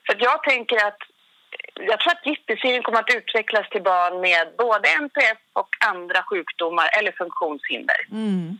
[0.06, 1.02] så att jag tänker att
[1.74, 6.88] jag tror att Jippi-serien kommer att utvecklas till barn med både NPF och andra sjukdomar
[6.98, 8.00] eller funktionshinder.
[8.10, 8.58] Mm.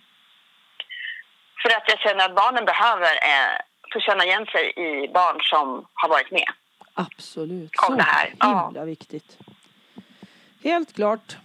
[1.62, 3.57] För att jag känner att barnen behöver eh,
[3.92, 6.49] få känna igen sig i barn som har varit med.
[6.94, 7.70] Absolut.
[7.77, 8.66] Om Så det här, ja.
[8.66, 9.38] himla viktigt.
[10.64, 11.37] Helt klart.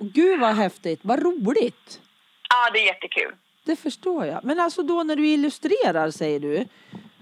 [0.00, 1.00] Gud vad häftigt.
[1.02, 2.00] Vad roligt.
[2.48, 3.34] Ja, det är jättekul.
[3.64, 4.44] Det förstår jag.
[4.44, 6.66] Men alltså då när du illustrerar säger du.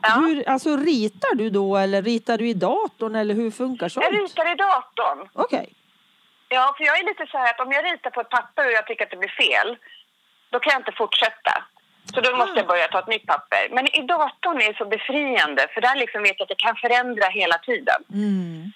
[0.02, 0.10] Ja.
[0.14, 4.06] Hur, alltså ritar du då eller ritar du i datorn eller hur funkar sånt?
[4.10, 5.28] Jag ritar i datorn.
[5.32, 5.72] Okej.
[6.48, 8.72] Ja, för jag är lite så här att om jag ritar på ett papper och
[8.72, 9.76] jag tycker att det blir fel,
[10.50, 11.64] då kan jag inte fortsätta.
[12.14, 13.68] Så då måste jag börja ta ett nytt papper.
[13.70, 16.76] Men i datorn är det så befriande, för där liksom vet jag att jag kan
[16.76, 18.00] förändra hela tiden.
[18.12, 18.72] Mm.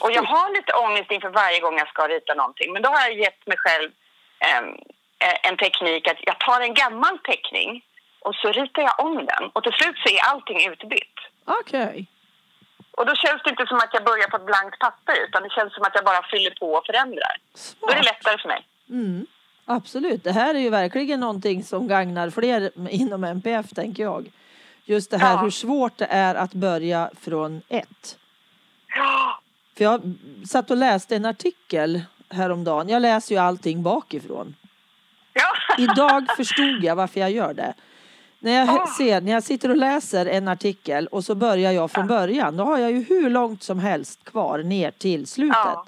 [0.00, 2.72] Och jag har lite ångest inför varje gång jag ska rita någonting.
[2.72, 3.90] Men då har jag gett mig själv
[4.38, 7.84] eh, en teknik att jag tar en gammal teckning
[8.26, 9.44] och så ritar jag om den.
[9.52, 11.16] Och till slut så är allting utbytt.
[11.60, 12.06] Okej.
[12.98, 15.50] Och då känns det inte som att jag börjar på ett blankt papper utan det
[15.56, 17.34] känns som att jag bara fyller på och förändrar.
[17.80, 18.04] Då är det Smart.
[18.04, 18.62] lättare för mig.
[18.90, 19.26] Mm.
[19.66, 20.24] Absolut.
[20.24, 24.30] Det här är ju verkligen någonting som gagnar fler inom MPF tänker jag.
[24.84, 25.40] Just det här Ja.
[25.40, 28.18] hur svårt det är att börja från ett.
[28.96, 29.40] Ja,
[29.76, 30.14] För jag
[30.48, 32.88] satt och läste en artikel häromdagen.
[32.88, 34.54] Jag läser ju allting bakifrån.
[35.32, 35.52] ja.
[35.78, 37.74] idag förstod jag varför jag gör det.
[38.44, 38.86] När jag, Ah.
[38.98, 42.64] ser, när jag sitter och läser en artikel och så börjar jag från början, då
[42.64, 45.56] har jag ju hur långt som helst kvar ner till slutet.
[45.56, 45.86] Ja.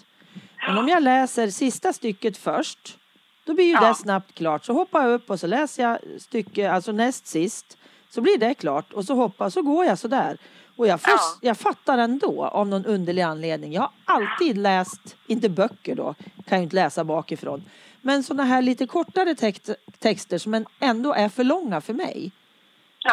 [0.69, 2.99] Men om jag läser sista stycket först,
[3.45, 3.89] då blir ju Ja.
[3.89, 4.65] det snabbt klart.
[4.65, 7.79] Så hoppar jag upp och så läser jag stycke, alltså näst sist,
[8.11, 10.39] så blir det klart och så hoppar, så går jag sådär.
[10.77, 11.19] Och jag, får, Ja.
[11.41, 13.73] jag fattar ändå av någon underlig anledning.
[13.73, 16.15] Jag har alltid läst, inte böcker då,
[16.49, 17.65] kan ju inte läsa bakifrån.
[18.01, 22.33] Men sådana här lite kortare text, texter som ändå är för långa för mig.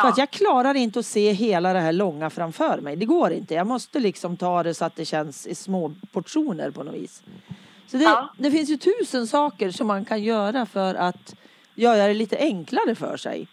[0.02, 0.10] För Ja.
[0.12, 2.96] att jag klarar inte att se hela det här långa framför mig.
[2.96, 3.54] Det går inte.
[3.54, 7.24] Jag måste liksom ta det så att det känns i små portioner på något vis.
[7.88, 8.30] Så det, Ja.
[8.38, 11.34] det finns ju tusen saker som man kan göra för att
[11.76, 13.48] göra det lite enklare för sig.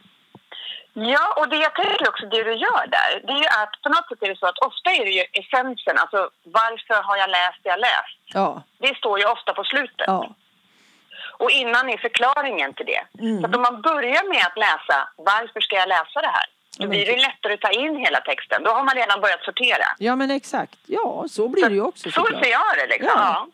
[0.92, 3.88] Ja, och det jag tänker också, det du gör där, det är ju att på
[3.88, 7.30] något sätt är det så att ofta är det ju essensen, alltså varför har jag
[7.30, 8.16] läst det jag läst?
[8.34, 10.04] Ja, Det står ju ofta på slutet.
[10.06, 10.34] ja,
[11.42, 13.02] Och innan är förklaringen till det.
[13.22, 13.40] Mm.
[13.40, 16.46] Så att om man börjar med att läsa, varför ska jag läsa det här?
[16.78, 18.62] Då blir det lättare att ta in hela texten.
[18.62, 19.84] Då har man redan börjat sortera.
[19.98, 20.78] ja men exakt.
[20.86, 22.44] Ja, så blir det ju också Så såklart.
[22.44, 23.10] ser jag det liksom.
[23.14, 23.46] Ja.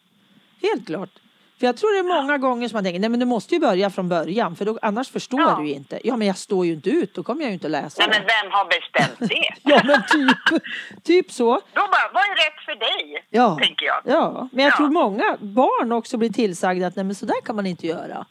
[0.60, 0.68] Ja.
[0.68, 1.10] Helt klart.
[1.58, 3.60] För jag tror det är många gånger som man tänker, nej men du måste ju
[3.60, 5.56] börja från början för då, annars förstår Ja.
[5.60, 6.00] du ju inte.
[6.04, 8.18] Ja men jag står ju inte ut, då kommer jag ju inte läsa Nej, det.
[8.18, 9.54] men vem har bestämt det?
[9.72, 10.62] Ja men typ,
[11.04, 11.54] typ så.
[11.54, 13.26] Då bara, vad är rätt för dig?
[13.30, 13.58] Ja.
[13.62, 14.00] Tänker jag.
[14.04, 14.76] Ja, men jag Ja.
[14.76, 18.26] tror många barn också blir tillsagda att nej men så där kan man inte göra.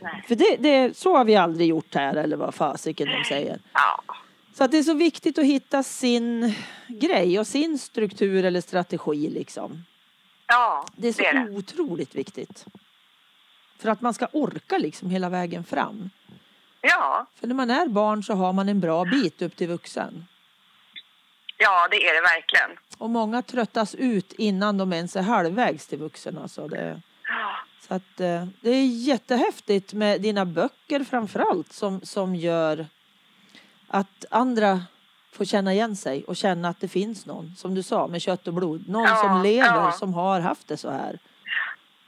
[0.00, 0.24] Nej.
[0.28, 3.58] För det, det, så har vi aldrig gjort här eller vad fasiken de säger.
[3.72, 4.14] Ja.
[4.58, 6.54] Så att det är så viktigt att hitta sin
[6.88, 9.84] grej och sin struktur eller strategi liksom.
[10.46, 11.50] Ja, Det är så det är det.
[11.56, 12.64] otroligt viktigt.
[13.78, 16.10] För att man ska orka liksom hela vägen fram.
[16.80, 20.26] Ja, För när man är barn så har man en bra bit upp till vuxen.
[21.58, 22.70] ja, det är det verkligen.
[22.98, 26.38] Och många tröttas ut innan de ens är halvvägs till vuxen.
[26.38, 27.56] Alltså det, Ja.
[27.88, 32.86] så att, eh, det är jättehäftigt med dina böcker framförallt som, som gör
[33.88, 34.80] att andra
[35.36, 38.46] får känna igen sig och känna att det finns någon, som du sa, med kött
[38.48, 38.88] och blod.
[38.88, 39.92] Någon Ja, som lever, ja.
[39.92, 41.18] som har haft det så här.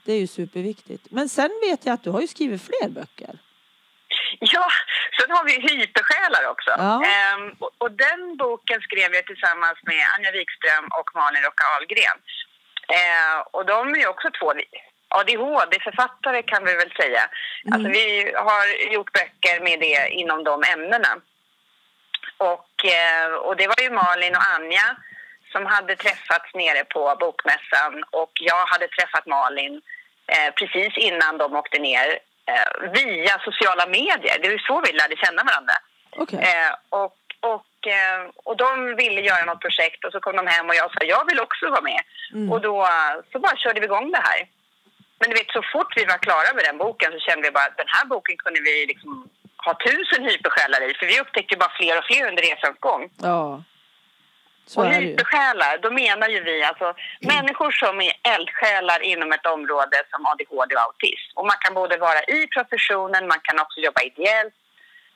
[0.05, 1.07] Det är ju superviktigt.
[1.11, 3.39] Men sen vet jag att du har ju skrivit fler böcker.
[4.39, 4.65] Ja,
[5.19, 6.71] sen har vi hypersjälar också.
[6.77, 6.93] Ja.
[7.05, 12.17] Ehm, och, och den boken skrev jag tillsammans med Anja Wikström och Malin Rocka Ahlgren.
[12.99, 14.53] Ehm, och de är ju också två
[15.19, 17.23] ADHD-författare kan vi väl säga.
[17.71, 21.11] Alltså vi har gjort böcker med det inom de ämnena.
[22.39, 24.87] Och, eh, och det var ju Malin och Anja
[25.51, 29.81] som hade träffats nere på bokmässan och jag hade träffat Malin
[30.27, 32.07] eh, precis innan de åkte ner
[32.51, 34.37] eh, via sociala medier.
[34.41, 35.77] Det är så vi lärde känna varandra.
[36.47, 37.87] Eh, och, och,
[38.43, 41.25] och de ville göra något projekt och så kom de hem och jag sa jag
[41.29, 42.01] vill också vara med.
[42.33, 42.51] Mm.
[42.51, 42.87] Och då
[43.31, 44.47] så bara körde vi igång det här.
[45.19, 47.65] Men du vet så fort vi var klara med den boken så kände vi bara
[47.65, 49.29] att den här boken kunde vi liksom
[49.65, 50.93] ha tusen hypersjälar i.
[50.93, 53.09] För vi upptäckte ju bara fler och fler under resans gång.
[53.21, 53.63] Ja.
[54.65, 59.97] Så och hypersjälar, då menar ju vi alltså människor som är eldsjälar inom ett område
[60.11, 61.31] som ADHD och autism.
[61.37, 64.53] Och man kan både vara i professionen, man kan också jobba ideellt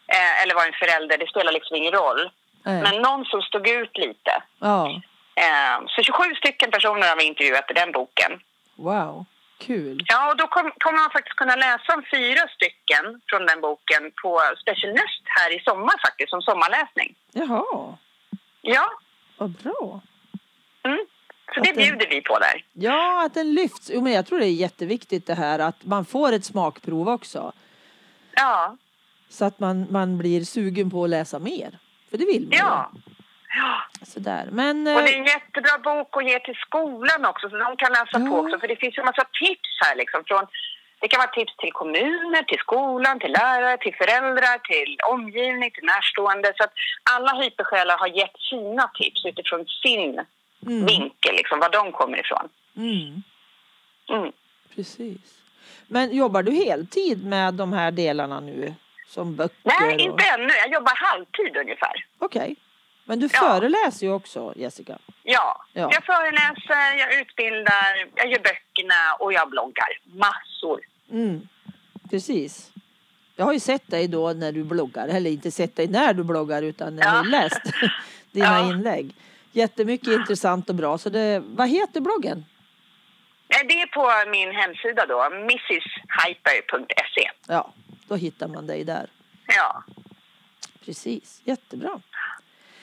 [0.08, 2.30] eh, eller vara en förälder, det spelar liksom ingen roll.
[2.64, 2.82] Nej.
[2.82, 4.44] Men någon som stod ut lite.
[4.60, 5.02] Ja.
[5.36, 8.32] Eh, så 27 stycken personer har vi intervjuat i den boken.
[8.76, 9.26] Wow.
[9.68, 10.04] Kul.
[10.08, 14.04] Ja, och då kom- kommer man faktiskt kunna läsa om fyra stycken från den boken
[14.22, 17.16] på Special Nest här i sommar faktiskt, som sommarläsning.
[17.32, 17.98] Jaha.
[18.62, 18.86] Ja,
[19.38, 20.02] Vad bra.
[20.84, 21.06] mm.
[21.54, 22.66] så Att det den- bjuder vi på där.
[22.74, 23.92] Ja, att den lyfts.
[23.94, 27.52] Jo, men jag tror det är jätteviktigt det här att man får ett smakprov också.
[28.36, 28.78] Ja,
[29.30, 31.80] Så att man, man blir sugen på att läsa mer.
[32.10, 32.92] För det vill man ja.
[33.56, 34.06] Ja.
[34.06, 34.48] Sådär.
[34.52, 34.78] Men...
[34.88, 37.92] Och det är eh, en jättebra bok att ge till skolan också, så de kan
[37.92, 38.40] läsa på Ja.
[38.42, 38.60] också.
[38.60, 40.24] För det finns ju en massa tips här liksom.
[40.28, 40.46] Från,
[41.00, 45.84] det kan vara tips till kommuner, till skolan, till lärare, till föräldrar, till omgivning, till
[45.94, 46.54] närstående.
[46.58, 46.74] Så att
[47.16, 50.14] alla hypersjälar har gett sina tips utifrån sin
[50.66, 52.50] mm, vinkel, liksom, var de kommer ifrån.
[52.78, 53.24] mm,
[54.10, 54.32] Mm.
[54.76, 55.40] precis.
[55.88, 58.74] Men jobbar du heltid med de här delarna nu?
[59.08, 59.72] Som böcker?
[59.82, 60.00] Nej, och...
[60.02, 60.54] inte ännu.
[60.54, 62.06] Jag jobbar halvtid ungefär.
[62.20, 62.56] Okej.
[63.06, 63.40] Men du Ja.
[63.40, 64.98] föreläser ju också, Jessica.
[65.24, 65.66] Ja.
[65.74, 65.90] Ja.
[65.92, 69.88] Jag föreläser, jag utbildar, jag gör böckerna och jag bloggar.
[70.04, 70.82] Massor.
[71.12, 71.48] Mm,
[72.10, 72.72] precis.
[73.36, 76.24] Jag har ju sett dig då när du bloggar, eller inte sett dig när du
[76.24, 77.30] bloggar utan när jag har Ja.
[77.42, 77.62] läst
[78.32, 78.70] dina Ja.
[78.72, 79.16] inlägg.
[79.52, 80.98] Jättemycket intressant och bra.
[80.98, 82.46] Så det, vad heter bloggen?
[83.48, 87.30] Det är på min hemsida då, mrshyper.se.
[87.48, 87.74] Ja,
[88.08, 89.10] då hittar man dig där.
[89.48, 89.84] Ja.
[90.86, 92.00] Precis, jättebra.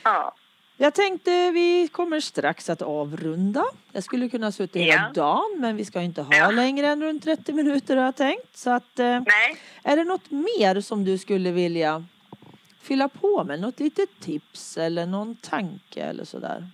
[0.03, 0.35] Ja.
[0.77, 3.65] Jag tänkte vi kommer strax att avrunda.
[3.93, 5.23] Jag skulle kunna suttit hela Ja.
[5.23, 6.51] dagen men vi ska inte ha Ja.
[6.51, 8.57] längre än runt 30 minuter har jag tänkt.
[8.57, 9.57] Så att, eh, Nej.
[9.85, 12.05] är det något mer som du skulle vilja
[12.83, 13.61] fylla på med?
[13.61, 16.67] Något litet tips eller någon tanke eller sådär?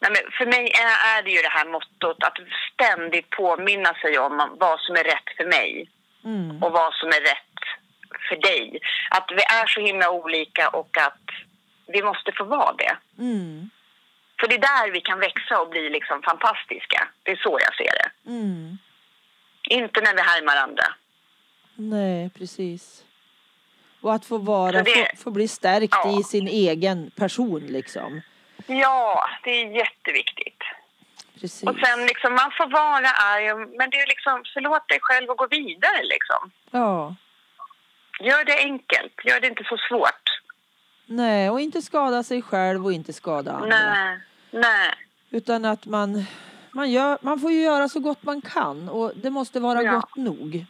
[0.00, 2.36] Nej, men för mig är, är det ju det här mottot att
[2.74, 5.90] ständigt påminna sig om vad som är rätt för mig
[6.24, 6.62] Mm.
[6.62, 7.60] och vad som är rätt
[8.28, 8.78] för dig.
[9.10, 11.20] Att vi är så himla olika och att
[11.86, 12.96] vi måste få vara det.
[13.18, 13.70] Mm.
[14.40, 17.08] För det är där vi kan växa och bli liksom fantastiska.
[17.22, 18.30] Det är så jag ser det.
[18.30, 18.78] Mm.
[19.70, 20.84] Inte när vi härmar andra.
[21.74, 23.04] Nej, precis.
[24.00, 26.20] Och att få vara, det- få, få bli stärkt Ja.
[26.20, 28.20] i sin egen person liksom.
[28.66, 30.62] Ja, det är jätteviktigt.
[31.40, 31.68] Precis.
[31.68, 35.36] Och sen liksom, man får vara arg, men det är liksom, förlåt dig själv och
[35.38, 36.50] gå vidare liksom.
[36.70, 37.14] Ja.
[38.20, 40.23] Gör det enkelt, gör det inte så svårt.
[41.06, 43.68] Nej, och inte skada sig själv och inte skada andra.
[43.68, 44.18] Nej,
[44.50, 44.90] nej.
[45.30, 46.24] Utan att man,
[46.72, 49.92] man, gör, man får ju göra så gott man kan och det måste vara Ja.
[49.92, 50.66] gott nog.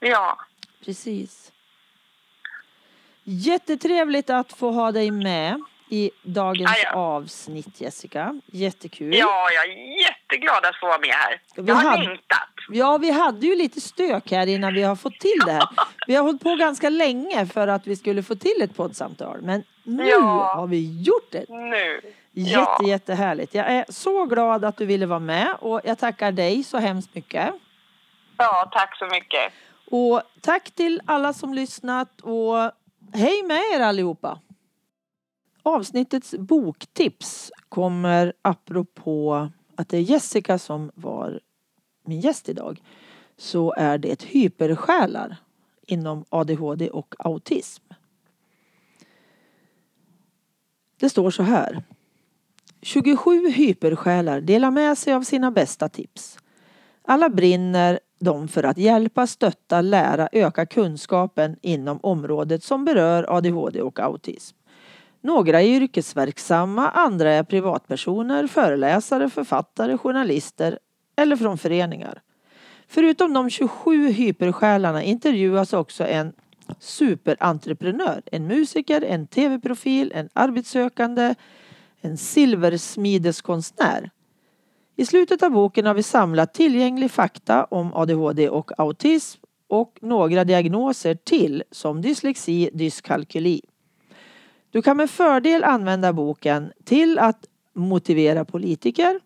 [0.00, 0.38] Ja,
[0.84, 1.52] Precis.
[3.24, 5.62] Jättetrevligt att få ha dig med
[5.92, 6.92] i dagens ja.
[6.94, 8.40] avsnitt Jessica.
[8.46, 9.14] Jättekul.
[9.14, 11.40] ja, jag är jätteglad att få vara med här.
[11.56, 12.38] Vi Jag har hade- längtat.
[12.70, 15.68] Ja, vi hade ju lite stök här innan vi har fått till det här.
[16.06, 19.42] Vi har hållit på ganska länge för att vi skulle få till ett poddsamtal.
[19.42, 20.52] Men nu Ja.
[20.56, 21.44] har vi gjort det.
[21.48, 22.00] Nu.
[22.32, 22.78] Jätte, Ja.
[22.86, 23.54] jättehärligt.
[23.54, 27.14] Jag är så glad att du ville vara med och jag tackar dig så hemskt
[27.14, 27.54] mycket.
[28.36, 29.52] Ja, tack så mycket.
[29.90, 32.56] Och tack till alla som lyssnat och
[33.14, 34.38] hej med er allihopa!
[35.62, 41.40] Avsnittets boktips kommer apropå att det är Jessica som var
[42.04, 42.82] min gäst idag.
[43.36, 45.36] Så är det hypersjälar
[45.86, 47.84] inom ADHD och autism.
[51.00, 51.82] Det står så här.
[52.82, 56.38] 27 hypersjälar delar med sig av sina bästa tips.
[57.02, 63.82] Alla brinner de för att hjälpa, stötta, lära, öka kunskapen inom området som berör ADHD
[63.82, 64.56] och autism.
[65.24, 70.78] Några är yrkesverksamma, andra är privatpersoner, föreläsare, författare, journalister
[71.16, 72.22] eller från föreningar.
[72.88, 76.32] Förutom de 27 hypersjälarna intervjuas också en
[76.78, 81.34] superentreprenör, en musiker, en tv-profil, en arbetssökande,
[82.00, 84.10] en silversmideskonstnär.
[84.96, 90.44] I slutet av boken har vi samlat tillgänglig fakta om ADHD och autism och några
[90.44, 93.60] diagnoser till som dyslexi, dyskalkyli.
[94.72, 99.20] Du kan med fördel använda boken till att motivera politiker,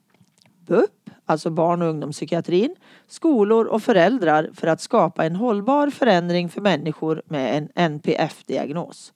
[0.67, 2.75] BUP, alltså barn och ungdomspsykiatrin,
[3.07, 9.13] skolor och föräldrar för att skapa en hållbar förändring för människor med en NPF-diagnos.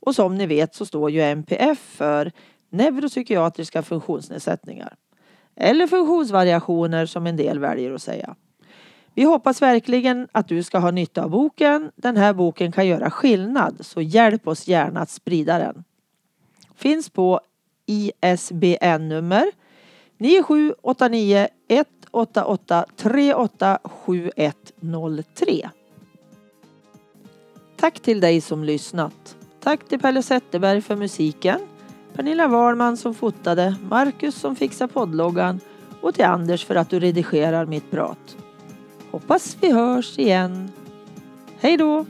[0.00, 2.32] Och som ni vet så står ju NPF för
[2.70, 4.96] neuropsykiatriska funktionsnedsättningar.
[5.56, 8.36] Eller funktionsvariationer som en del väljer att säga.
[9.20, 11.90] Vi hoppas verkligen att du ska ha nytta av boken.
[11.96, 15.84] Den här boken kan göra skillnad så hjälp oss gärna att sprida den.
[16.74, 17.40] Finns på
[17.86, 19.44] ISBN-nummer
[20.18, 25.70] 9789 188 387103.
[27.76, 29.36] Tack till dig som lyssnat.
[29.62, 31.60] Tack till Pelle Zetterberg för musiken.
[32.14, 35.60] Pernilla Wahlman som fotade, Marcus som fixar poddloggan
[36.00, 38.36] och till Anders för att du redigerar mitt prat.
[39.10, 40.70] Hoppas vi hörs igen.
[41.60, 42.06] Hej då!